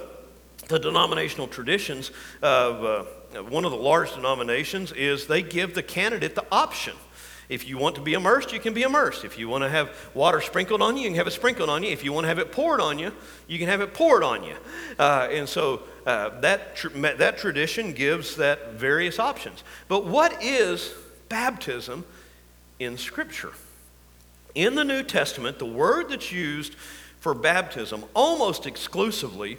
[0.67, 2.11] the denominational traditions
[2.43, 6.93] of uh, one of the large denominations is they give the candidate the option
[7.51, 9.25] if you want to be immersed, you can be immersed.
[9.25, 11.83] If you want to have water sprinkled on you, you can have it sprinkled on
[11.83, 11.91] you.
[11.91, 13.11] If you want to have it poured on you,
[13.45, 14.55] you can have it poured on you.
[14.97, 19.65] Uh, and so uh, that, tr- that tradition gives that various options.
[19.89, 20.93] But what is
[21.27, 22.05] baptism
[22.79, 23.51] in Scripture?
[24.55, 26.75] In the New Testament, the word that's used
[27.19, 29.57] for baptism almost exclusively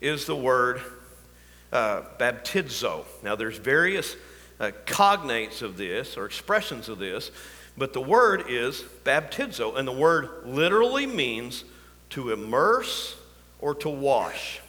[0.00, 0.80] is the word
[1.74, 3.04] uh, baptizo.
[3.22, 4.16] Now, there's various
[4.60, 7.30] uh, cognates of this or expressions of this,
[7.76, 11.64] but the word is baptizo, and the word literally means
[12.10, 13.16] to immerse
[13.58, 14.60] or to wash.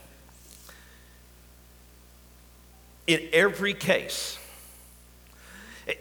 [3.08, 4.40] In every case.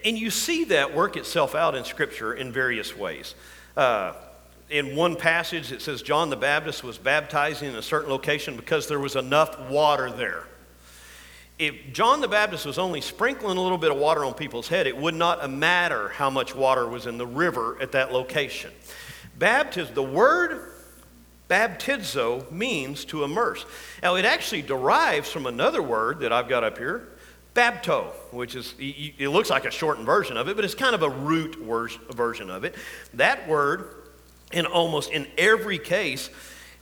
[0.03, 3.35] And you see that work itself out in Scripture in various ways.
[3.77, 4.13] Uh,
[4.69, 8.87] in one passage, it says John the Baptist was baptizing in a certain location because
[8.87, 10.47] there was enough water there.
[11.57, 14.87] If John the Baptist was only sprinkling a little bit of water on people's head,
[14.87, 18.71] it would not matter how much water was in the river at that location.
[19.37, 20.71] Baptism, the word
[21.49, 23.65] baptizo means to immerse.
[24.01, 27.07] Now, it actually derives from another word that I've got up here,
[27.55, 31.03] bapto, which is, it looks like a shortened version of it, but it's kind of
[31.03, 31.55] a root
[32.11, 32.75] version of it.
[33.13, 33.89] That word,
[34.51, 36.29] in almost in every case,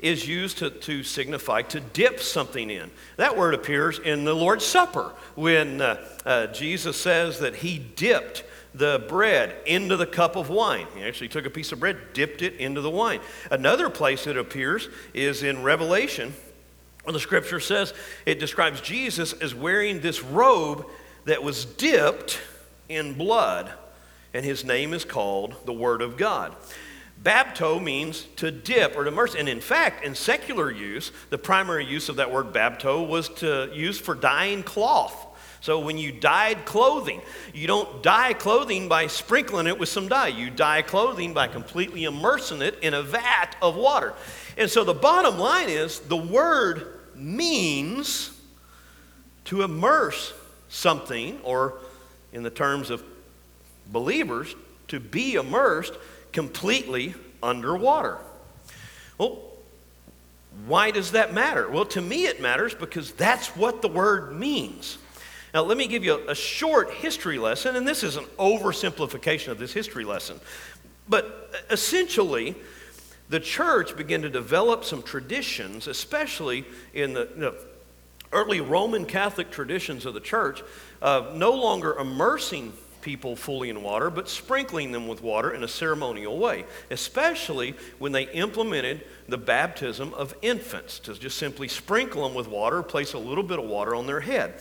[0.03, 2.91] is used to, to signify to dip something in.
[3.15, 8.43] That word appears in the Lord's Supper when uh, uh, Jesus says that he dipped
[8.75, 10.87] the bread into the cup of wine.
[10.95, 13.21] He actually took a piece of bread, dipped it into the wine.
[13.49, 16.33] Another place it appears is in Revelation,
[17.03, 17.93] when the scripture says
[18.25, 20.85] it describes Jesus as wearing this robe
[21.25, 22.41] that was dipped
[22.89, 23.71] in blood,
[24.33, 26.55] and his name is called the Word of God.
[27.21, 29.35] Bapto means to dip or to immerse.
[29.35, 33.69] And in fact, in secular use, the primary use of that word bapto was to
[33.73, 35.27] use for dyeing cloth.
[35.61, 37.21] So when you dyed clothing,
[37.53, 40.27] you don't dye clothing by sprinkling it with some dye.
[40.27, 44.13] You dye clothing by completely immersing it in a vat of water.
[44.57, 48.37] And so the bottom line is the word means
[49.45, 50.33] to immerse
[50.67, 51.75] something, or
[52.33, 53.01] in the terms of
[53.87, 54.53] believers,
[54.89, 55.93] to be immersed
[56.33, 58.17] completely underwater.
[59.17, 59.39] Well,
[60.67, 61.69] why does that matter?
[61.69, 64.97] Well, to me, it matters because that's what the word means.
[65.53, 69.59] Now, let me give you a short history lesson, and this is an oversimplification of
[69.59, 70.39] this history lesson.
[71.07, 72.55] But uh, essentially,
[73.29, 77.53] the church began to develop some traditions, especially in the you know,
[78.31, 80.63] early Roman Catholic traditions of the church,
[81.01, 85.67] of no longer immersing people fully in water, but sprinkling them with water in a
[85.67, 92.33] ceremonial way, especially when they implemented the baptism of infants, to just simply sprinkle them
[92.33, 94.55] with water, place a little bit of water on their head.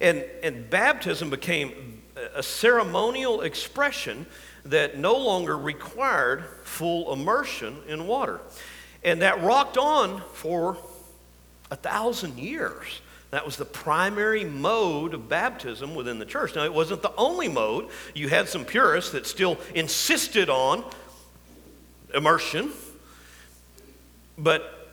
[0.00, 2.02] And, and baptism became
[2.34, 4.26] a ceremonial expression
[4.64, 8.40] that no longer required full immersion in water.
[9.02, 10.78] And that rocked on for
[11.70, 13.00] a thousand years.
[13.34, 16.54] That was the primary mode of baptism within the church.
[16.54, 17.88] Now, it wasn't the only mode.
[18.14, 20.84] You had some purists that still insisted on
[22.14, 22.70] immersion.
[24.38, 24.88] But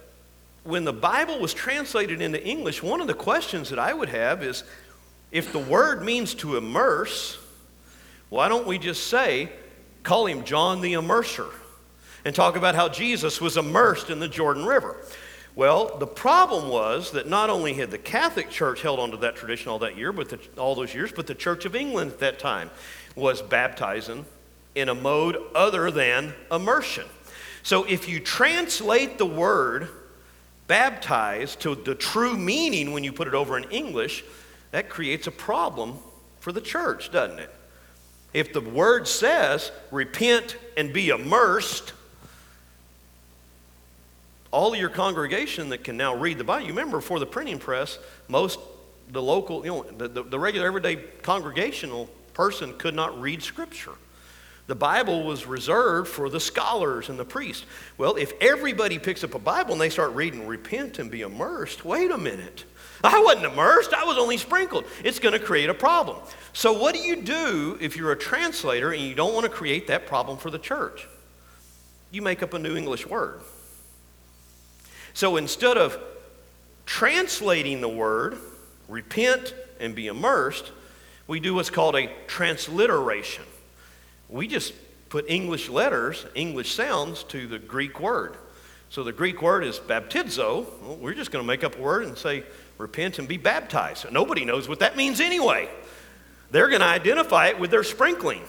[0.63, 4.41] when the Bible was translated into English, one of the questions that I would have
[4.41, 4.63] is
[5.31, 7.37] if the word means to immerse,
[8.29, 9.51] why don't we just say,
[10.01, 11.51] call him John the Immerser,
[12.25, 14.97] and talk about how Jesus was immersed in the Jordan River?
[15.55, 19.35] Well, the problem was that not only had the Catholic Church held on to that
[19.35, 22.19] tradition all that year, but the, all those years, but the Church of England at
[22.19, 22.69] that time
[23.15, 24.25] was baptizing
[24.75, 27.05] in a mode other than immersion.
[27.63, 29.89] So if you translate the word
[30.67, 34.23] baptized to the true meaning when you put it over in English,
[34.71, 35.97] that creates a problem
[36.39, 37.53] for the church, doesn't it?
[38.33, 41.91] If the word says repent and be immersed,
[44.51, 47.59] all of your congregation that can now read the Bible, you remember before the printing
[47.59, 48.59] press, most
[49.11, 53.93] the local, you know, the, the, the regular everyday congregational person could not read Scripture.
[54.67, 57.65] The Bible was reserved for the scholars and the priests.
[57.97, 61.83] Well, if everybody picks up a Bible and they start reading, repent and be immersed,
[61.83, 62.63] wait a minute.
[63.03, 64.85] I wasn't immersed, I was only sprinkled.
[65.03, 66.17] It's going to create a problem.
[66.53, 69.87] So, what do you do if you're a translator and you don't want to create
[69.87, 71.07] that problem for the church?
[72.11, 73.41] You make up a new English word.
[75.13, 75.99] So instead of
[76.85, 78.37] translating the word,
[78.87, 80.71] repent and be immersed,
[81.27, 83.43] we do what's called a transliteration.
[84.29, 84.73] We just
[85.09, 88.35] put English letters, English sounds to the Greek word.
[88.89, 90.65] So the Greek word is baptizo.
[90.81, 92.43] Well, we're just going to make up a word and say
[92.77, 94.05] repent and be baptized.
[94.11, 95.69] Nobody knows what that means anyway.
[96.51, 98.41] They're going to identify it with their sprinkling.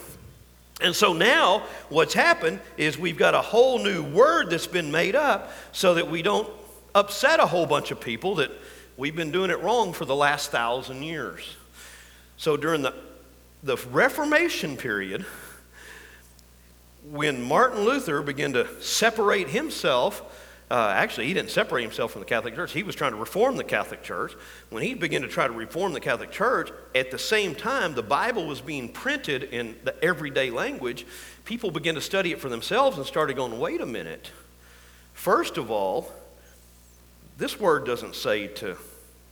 [0.82, 5.14] And so now what's happened is we've got a whole new word that's been made
[5.14, 6.48] up so that we don't
[6.94, 8.50] upset a whole bunch of people that
[8.96, 11.56] we've been doing it wrong for the last thousand years.
[12.36, 12.94] So during the,
[13.62, 15.24] the Reformation period,
[17.10, 20.22] when Martin Luther began to separate himself,
[20.72, 22.72] uh, actually, he didn't separate himself from the Catholic Church.
[22.72, 24.32] He was trying to reform the Catholic Church.
[24.70, 28.02] When he began to try to reform the Catholic Church, at the same time, the
[28.02, 31.04] Bible was being printed in the everyday language.
[31.44, 34.30] People began to study it for themselves and started going, wait a minute.
[35.12, 36.10] First of all,
[37.36, 38.78] this word doesn't say to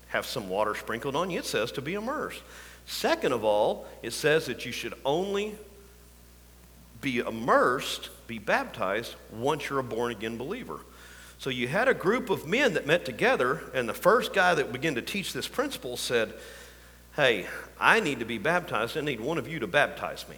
[0.08, 2.42] have some water sprinkled on you, it says to be immersed.
[2.84, 5.54] Second of all, it says that you should only
[7.00, 10.80] be immersed, be baptized, once you're a born again believer.
[11.40, 14.74] So you had a group of men that met together, and the first guy that
[14.74, 16.34] began to teach this principle said,
[17.16, 17.46] hey,
[17.80, 18.94] I need to be baptized.
[18.98, 20.36] I need one of you to baptize me.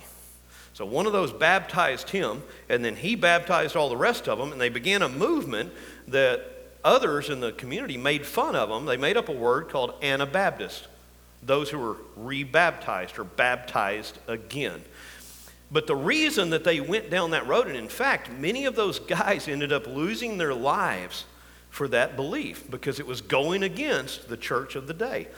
[0.75, 4.53] So one of those baptized him, and then he baptized all the rest of them,
[4.53, 5.73] and they began a movement
[6.07, 6.45] that
[6.85, 8.87] others in the community made fun of them.
[8.87, 10.87] They made up a word called Anabaptist,
[11.43, 14.85] those who were rebaptized or baptized again.
[15.73, 18.99] But the reason that they went down that road, and in fact, many of those
[18.99, 21.25] guys ended up losing their lives
[21.71, 25.29] for that belief because it was going against the church of the day.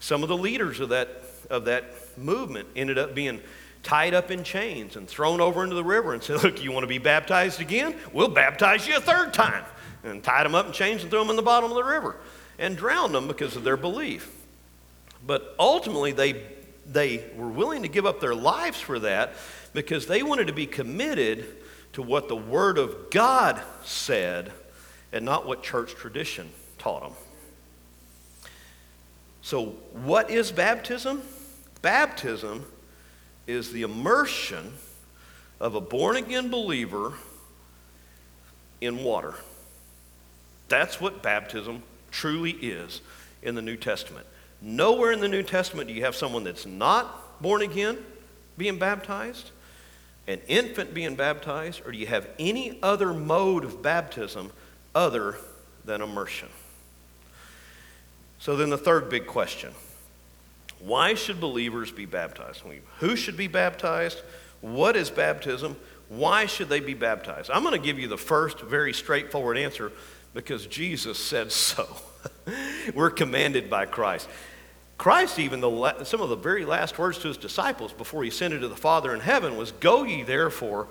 [0.00, 1.08] Some of the leaders of that,
[1.48, 1.84] of that
[2.18, 3.40] movement ended up being
[3.84, 6.82] tied up in chains and thrown over into the river and said, Look, you want
[6.82, 7.94] to be baptized again?
[8.12, 9.64] We'll baptize you a third time.
[10.02, 12.16] And tied them up in chains and threw them in the bottom of the river
[12.58, 14.32] and drowned them because of their belief.
[15.24, 16.42] But ultimately, they,
[16.86, 19.34] they were willing to give up their lives for that
[19.76, 21.44] because they wanted to be committed
[21.92, 24.50] to what the Word of God said
[25.12, 27.12] and not what church tradition taught them.
[29.42, 31.20] So, what is baptism?
[31.82, 32.64] Baptism
[33.46, 34.72] is the immersion
[35.60, 37.12] of a born again believer
[38.80, 39.34] in water.
[40.68, 43.02] That's what baptism truly is
[43.42, 44.26] in the New Testament.
[44.62, 47.98] Nowhere in the New Testament do you have someone that's not born again
[48.56, 49.50] being baptized,
[50.26, 54.50] an infant being baptized, or do you have any other mode of baptism
[54.94, 55.36] other
[55.84, 56.48] than immersion?
[58.38, 59.72] So then the third big question
[60.78, 62.62] why should believers be baptized?
[62.98, 64.20] Who should be baptized?
[64.60, 65.76] What is baptism?
[66.08, 67.50] Why should they be baptized?
[67.50, 69.90] I'm going to give you the first very straightforward answer
[70.34, 71.88] because Jesus said so.
[72.94, 74.28] We're commanded by Christ.
[74.98, 78.62] Christ, even the, some of the very last words to his disciples before he ascended
[78.62, 80.88] to the Father in heaven was, Go ye therefore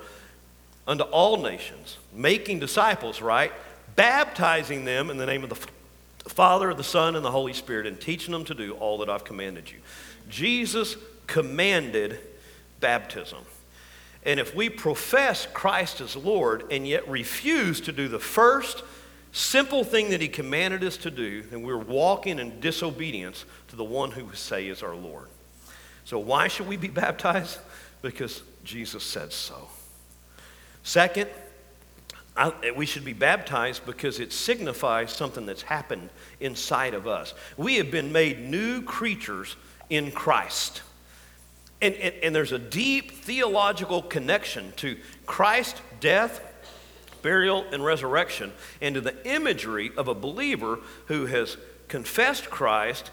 [0.87, 3.51] unto all nations, making disciples, right?
[3.95, 7.99] Baptizing them in the name of the Father, the Son, and the Holy Spirit, and
[7.99, 9.77] teaching them to do all that I've commanded you.
[10.29, 12.19] Jesus commanded
[12.79, 13.39] baptism.
[14.23, 18.83] And if we profess Christ as Lord and yet refuse to do the first
[19.35, 23.83] simple thing that He commanded us to do, then we're walking in disobedience to the
[23.83, 25.27] one who we say is our Lord.
[26.05, 27.59] So, why should we be baptized?
[28.01, 29.67] Because Jesus said so.
[30.83, 31.29] Second,
[32.37, 37.33] I, we should be baptized because it signifies something that's happened inside of us.
[37.57, 39.55] We have been made new creatures
[39.89, 40.81] in Christ.
[41.81, 46.41] And, and, and there's a deep theological connection to Christ's death,
[47.25, 51.57] burial, and resurrection, and to the imagery of a believer who has
[51.87, 53.09] confessed Christ,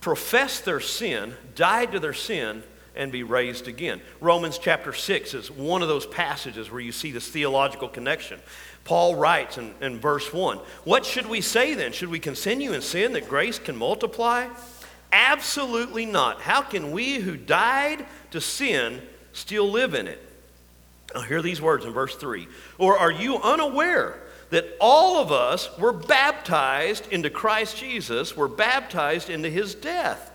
[0.00, 2.64] professed their sin, died to their sin,
[2.96, 4.00] and be raised again.
[4.20, 8.40] Romans chapter 6 is one of those passages where you see this theological connection.
[8.82, 11.92] Paul writes in, in verse 1 What should we say then?
[11.92, 14.48] Should we continue in sin that grace can multiply?
[15.12, 16.40] Absolutely not.
[16.40, 19.00] How can we who died to sin
[19.32, 20.27] still live in it?
[21.14, 22.48] Now, hear these words in verse 3.
[22.76, 29.30] Or are you unaware that all of us were baptized into Christ Jesus, were baptized
[29.30, 30.32] into his death?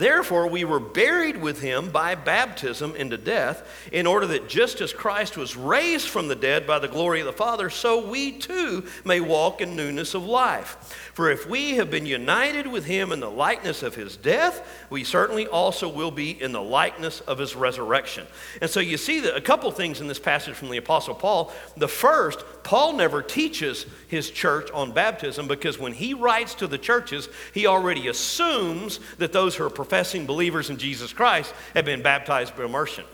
[0.00, 4.94] Therefore, we were buried with him by baptism into death, in order that just as
[4.94, 8.86] Christ was raised from the dead by the glory of the Father, so we too
[9.04, 11.10] may walk in newness of life.
[11.12, 15.04] For if we have been united with him in the likeness of his death, we
[15.04, 18.26] certainly also will be in the likeness of his resurrection.
[18.62, 21.52] And so you see that a couple things in this passage from the Apostle Paul.
[21.76, 26.78] The first, Paul never teaches his church on baptism because when he writes to the
[26.78, 32.00] churches, he already assumes that those who are professing believers in Jesus Christ have been
[32.00, 33.04] baptized by immersion.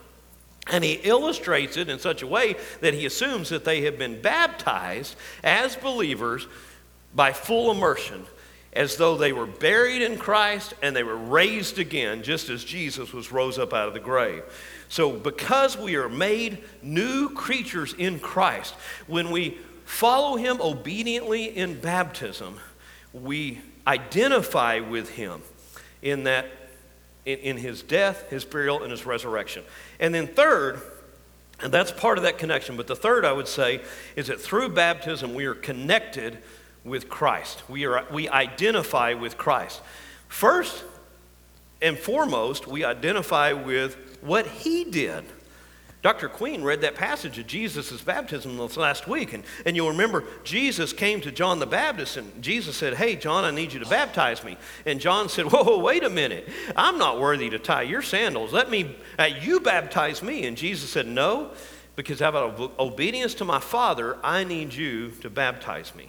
[0.66, 4.20] And he illustrates it in such a way that he assumes that they have been
[4.20, 6.46] baptized as believers
[7.14, 8.26] by full immersion,
[8.74, 13.10] as though they were buried in Christ and they were raised again, just as Jesus
[13.10, 14.42] was rose up out of the grave.
[14.90, 18.74] So, because we are made new creatures in Christ,
[19.06, 22.58] when we follow him obediently in baptism,
[23.14, 25.40] we identify with him
[26.02, 26.46] in that
[27.26, 29.64] in, in his death, his burial, and his resurrection.
[30.00, 30.80] And then third,
[31.60, 33.82] and that's part of that connection, but the third I would say
[34.14, 36.38] is that through baptism we are connected
[36.84, 37.68] with Christ.
[37.68, 39.82] We, are, we identify with Christ.
[40.28, 40.84] First
[41.82, 45.24] and foremost, we identify with what he did.
[46.06, 46.28] Dr.
[46.28, 51.20] Queen read that passage of Jesus' baptism last week, and, and you'll remember Jesus came
[51.22, 54.56] to John the Baptist, and Jesus said, Hey, John, I need you to baptize me.
[54.84, 56.48] And John said, Whoa, wait a minute.
[56.76, 58.52] I'm not worthy to tie your sandals.
[58.52, 60.46] Let me, uh, you baptize me.
[60.46, 61.50] And Jesus said, No,
[61.96, 66.08] because out of obedience to my Father, I need you to baptize me.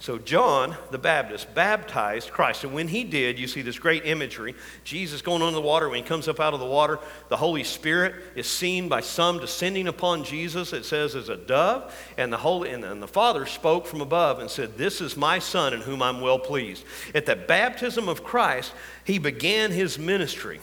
[0.00, 2.62] So, John the Baptist baptized Christ.
[2.62, 4.54] And when he did, you see this great imagery.
[4.84, 5.88] Jesus going under the water.
[5.88, 9.40] When he comes up out of the water, the Holy Spirit is seen by some
[9.40, 11.92] descending upon Jesus, it says, as a dove.
[12.16, 15.74] And the, Holy, and the Father spoke from above and said, This is my Son
[15.74, 16.84] in whom I'm well pleased.
[17.12, 18.72] At the baptism of Christ,
[19.02, 20.60] he began his ministry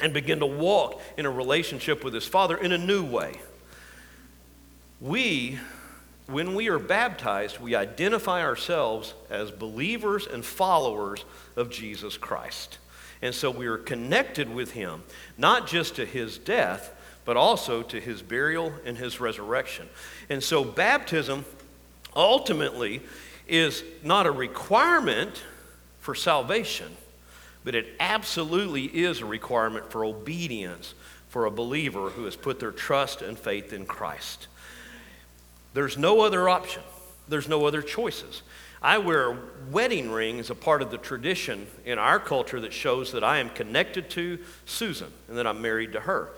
[0.00, 3.34] and began to walk in a relationship with his Father in a new way.
[5.00, 5.60] We
[6.28, 11.24] when we are baptized, we identify ourselves as believers and followers
[11.56, 12.78] of Jesus Christ.
[13.22, 15.02] And so we are connected with him,
[15.38, 19.88] not just to his death, but also to his burial and his resurrection.
[20.28, 21.46] And so baptism
[22.14, 23.00] ultimately
[23.46, 25.42] is not a requirement
[26.00, 26.94] for salvation,
[27.64, 30.94] but it absolutely is a requirement for obedience
[31.28, 34.46] for a believer who has put their trust and faith in Christ.
[35.74, 36.82] There's no other option,
[37.28, 38.42] there's no other choices.
[38.80, 39.38] I wear a
[39.70, 43.38] wedding ring as a part of the tradition in our culture that shows that I
[43.38, 46.28] am connected to Susan and that I'm married to her.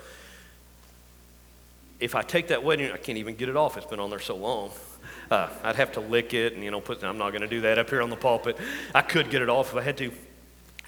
[1.98, 3.76] If I take that wedding, ring I can't even get it off.
[3.76, 4.70] It's been on there so long.
[5.30, 7.60] Uh, I'd have to lick it and, you know, put, I'm not going to do
[7.60, 8.56] that up here on the pulpit.
[8.94, 10.10] I could get it off if I had to.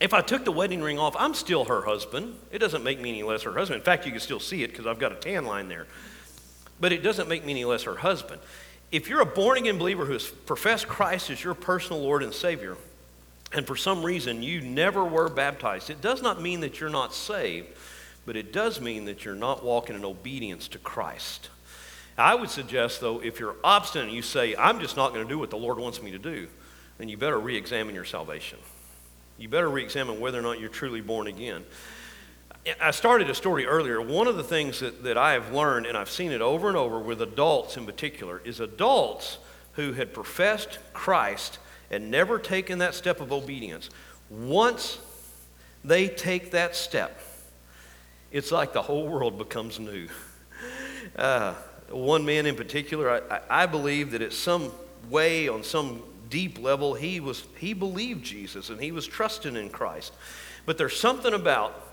[0.00, 2.34] If I took the wedding ring off, I'm still her husband.
[2.50, 3.78] It doesn't make me any less her husband.
[3.78, 5.86] In fact, you can still see it because I've got a tan line there
[6.82, 8.42] but it doesn't make me any less her husband.
[8.90, 12.34] If you're a born again believer who has professed Christ as your personal Lord and
[12.34, 12.76] Savior,
[13.52, 17.14] and for some reason you never were baptized, it does not mean that you're not
[17.14, 17.68] saved,
[18.26, 21.50] but it does mean that you're not walking in obedience to Christ.
[22.18, 25.32] I would suggest, though, if you're obstinate and you say, I'm just not going to
[25.32, 26.48] do what the Lord wants me to do,
[26.98, 28.58] then you better re examine your salvation.
[29.38, 31.64] You better re examine whether or not you're truly born again.
[32.80, 34.00] I started a story earlier.
[34.00, 36.76] One of the things that, that I have learned, and I've seen it over and
[36.76, 39.38] over with adults in particular, is adults
[39.72, 41.58] who had professed Christ
[41.90, 43.90] and never taken that step of obedience.
[44.30, 45.00] Once
[45.84, 47.20] they take that step,
[48.30, 50.08] it's like the whole world becomes new.
[51.16, 51.54] Uh,
[51.90, 54.70] one man in particular, I, I believe that at some
[55.10, 59.68] way, on some deep level, he was he believed Jesus and he was trusting in
[59.68, 60.14] Christ.
[60.64, 61.91] But there's something about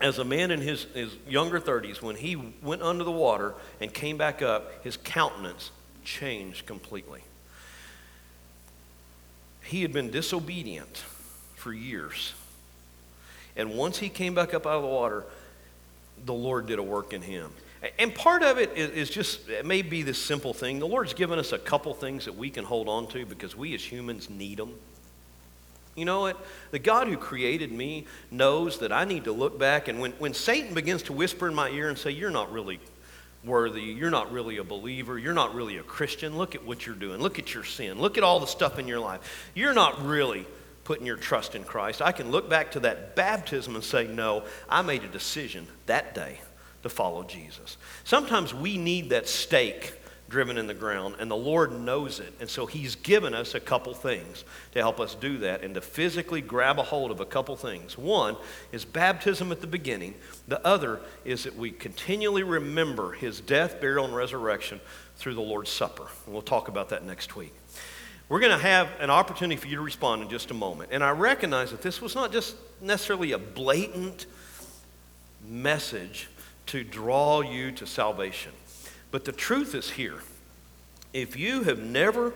[0.00, 3.92] as a man in his, his younger 30s, when he went under the water and
[3.92, 5.70] came back up, his countenance
[6.04, 7.22] changed completely.
[9.62, 11.04] He had been disobedient
[11.54, 12.34] for years.
[13.56, 15.24] And once he came back up out of the water,
[16.24, 17.52] the Lord did a work in him.
[17.98, 20.78] And part of it is just, it may be this simple thing.
[20.78, 23.74] The Lord's given us a couple things that we can hold on to because we
[23.74, 24.74] as humans need them.
[26.00, 26.44] You know what?
[26.72, 29.86] The God who created me knows that I need to look back.
[29.86, 32.80] And when, when Satan begins to whisper in my ear and say, You're not really
[33.44, 36.94] worthy, you're not really a believer, you're not really a Christian, look at what you're
[36.94, 39.50] doing, look at your sin, look at all the stuff in your life.
[39.54, 40.46] You're not really
[40.84, 42.02] putting your trust in Christ.
[42.02, 46.14] I can look back to that baptism and say, No, I made a decision that
[46.14, 46.40] day
[46.82, 47.76] to follow Jesus.
[48.04, 49.94] Sometimes we need that stake
[50.30, 52.32] driven in the ground, and the Lord knows it.
[52.40, 55.80] And so He's given us a couple things to help us do that and to
[55.80, 57.98] physically grab a hold of a couple things.
[57.98, 58.36] One
[58.72, 60.14] is baptism at the beginning,
[60.48, 64.80] the other is that we continually remember His death, burial, and resurrection
[65.16, 66.06] through the Lord's Supper.
[66.24, 67.52] And we'll talk about that next week.
[68.30, 70.90] We're going to have an opportunity for you to respond in just a moment.
[70.92, 74.26] And I recognize that this was not just necessarily a blatant
[75.48, 76.28] message
[76.66, 78.52] to draw you to salvation.
[79.10, 80.22] But the truth is here.
[81.12, 82.32] If you have never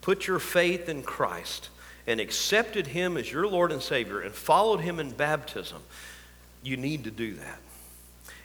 [0.00, 1.68] put your faith in Christ
[2.06, 5.82] and accepted Him as your Lord and Savior and followed Him in baptism,
[6.62, 7.58] you need to do that.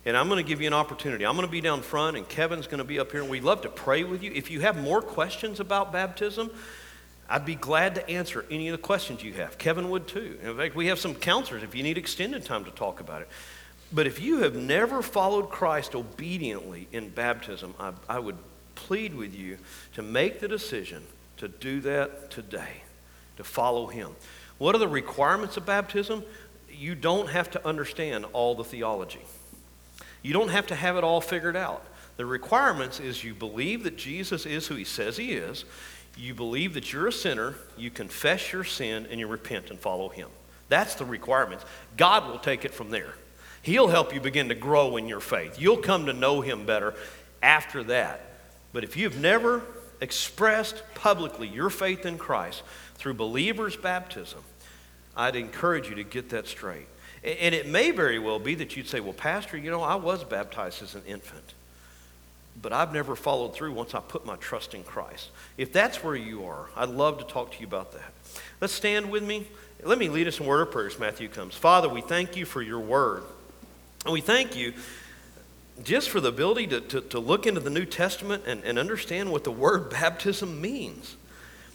[0.06, 1.26] And I'm going to give you an opportunity.
[1.26, 3.22] I'm going to be down front, and Kevin's going to be up here.
[3.22, 4.32] and We'd love to pray with you.
[4.34, 6.52] If you have more questions about baptism,
[7.30, 9.58] I'd be glad to answer any of the questions you have.
[9.58, 10.38] Kevin would too.
[10.44, 13.30] In fact, we have some counselors if you need extended time to talk about it.
[13.94, 18.38] But if you have never followed Christ obediently in baptism, I, I would
[18.76, 19.60] plead with you
[19.94, 21.04] to make the decision
[21.38, 22.82] to do that today,
[23.38, 24.12] to follow Him.
[24.58, 26.24] What are the requirements of baptism?
[26.72, 29.22] You don't have to understand all the theology.
[30.24, 31.86] You don't have to have it all figured out.
[32.18, 35.66] The requirements is you believe that Jesus is who he says he is,
[36.16, 40.10] you believe that you're a sinner, you confess your sin, and you repent and follow
[40.10, 40.30] him.
[40.70, 41.66] That's the requirements.
[41.98, 43.16] God will take it from there.
[43.64, 45.60] He'll help you begin to grow in your faith.
[45.60, 46.94] You'll come to know Him better
[47.42, 48.22] after that.
[48.72, 49.64] But if you've never
[50.02, 52.62] expressed publicly your faith in Christ
[52.96, 54.42] through believers' baptism,
[55.16, 56.88] I'd encourage you to get that straight.
[57.24, 60.24] And it may very well be that you'd say, Well, Pastor, you know, I was
[60.24, 61.54] baptized as an infant.
[62.62, 65.30] but I've never followed through once I put my trust in Christ.
[65.58, 68.12] If that's where you are, I'd love to talk to you about that.
[68.62, 69.48] Let's stand with me.
[69.84, 71.56] Let me lead us in word of prayer as Matthew comes.
[71.56, 73.24] Father, we thank you for your word.
[74.06, 74.74] And we thank you
[75.84, 79.32] just for the ability to, to, to look into the New Testament and, and understand
[79.32, 81.18] what the word baptism means.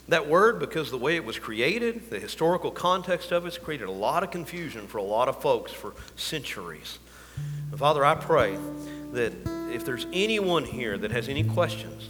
[0.08, 3.92] That word, because the way it was created, the historical context of it's created a
[3.92, 6.98] lot of confusion for a lot of folks for centuries.
[7.70, 8.56] And Father, I pray
[9.12, 9.34] that
[9.70, 12.08] if there's anyone here that has any questions,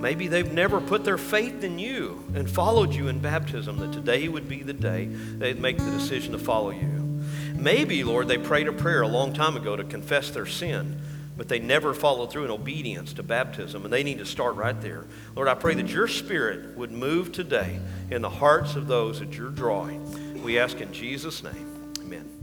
[0.00, 4.28] maybe they've never put their faith in you and followed you in baptism, that today
[4.28, 7.01] would be the day they'd make the decision to follow you.
[7.62, 11.00] Maybe, Lord, they prayed a prayer a long time ago to confess their sin
[11.36, 14.78] but they never followed through in obedience to baptism, and they need to start right
[14.80, 15.04] there.
[15.34, 19.34] Lord, I pray that your spirit would move today in the hearts of those that
[19.34, 20.42] you're drawing.
[20.42, 21.92] We ask in Jesus' name.
[22.00, 22.41] Amen.